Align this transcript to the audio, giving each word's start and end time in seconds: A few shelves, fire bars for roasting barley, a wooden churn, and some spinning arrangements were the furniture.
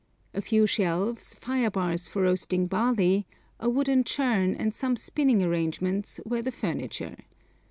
A 0.33 0.41
few 0.41 0.65
shelves, 0.65 1.35
fire 1.35 1.69
bars 1.69 2.07
for 2.07 2.23
roasting 2.23 2.65
barley, 2.65 3.27
a 3.59 3.69
wooden 3.69 4.03
churn, 4.03 4.55
and 4.55 4.73
some 4.73 4.95
spinning 4.95 5.43
arrangements 5.43 6.19
were 6.25 6.41
the 6.41 6.49
furniture. 6.49 7.17